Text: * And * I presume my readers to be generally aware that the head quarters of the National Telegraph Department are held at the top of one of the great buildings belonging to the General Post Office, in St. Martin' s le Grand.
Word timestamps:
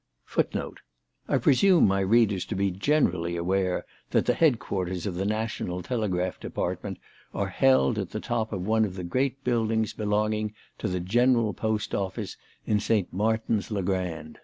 * 0.15 0.35
And 0.35 0.71
* 0.97 1.27
I 1.29 1.37
presume 1.37 1.87
my 1.87 1.99
readers 1.99 2.45
to 2.45 2.55
be 2.55 2.71
generally 2.71 3.35
aware 3.35 3.85
that 4.09 4.25
the 4.25 4.33
head 4.33 4.57
quarters 4.57 5.05
of 5.05 5.13
the 5.13 5.27
National 5.27 5.83
Telegraph 5.83 6.39
Department 6.39 6.97
are 7.35 7.49
held 7.49 7.99
at 7.99 8.09
the 8.09 8.19
top 8.19 8.51
of 8.51 8.65
one 8.65 8.83
of 8.83 8.95
the 8.95 9.03
great 9.03 9.43
buildings 9.43 9.93
belonging 9.93 10.55
to 10.79 10.87
the 10.87 10.99
General 11.01 11.53
Post 11.53 11.93
Office, 11.93 12.35
in 12.65 12.79
St. 12.79 13.13
Martin' 13.13 13.59
s 13.59 13.69
le 13.69 13.83
Grand. 13.83 14.39